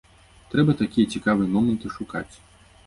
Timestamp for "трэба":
0.53-0.71